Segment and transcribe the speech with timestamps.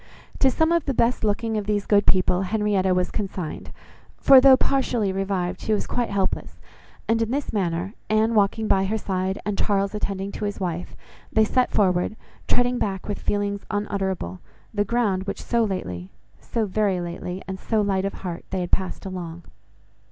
[0.39, 3.71] To some of the best looking of these good people Henrietta was consigned,
[4.17, 6.57] for, though partially revived, she was quite helpless;
[7.07, 10.95] and in this manner, Anne walking by her side, and Charles attending to his wife,
[11.31, 12.15] they set forward,
[12.47, 14.39] treading back with feelings unutterable,
[14.73, 16.09] the ground, which so lately,
[16.39, 19.43] so very lately, and so light of heart, they had passed along.